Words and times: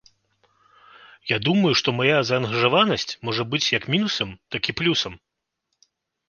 Я 1.31 1.37
думаю 1.47 1.73
што 1.81 1.93
мая 1.99 2.19
заангажаванасць 2.29 3.13
можа 3.29 3.43
быць 3.53 3.69
як 3.77 3.83
мінусам 3.97 4.29
так 4.57 4.63
і 4.75 4.77
плюсам. 4.83 5.13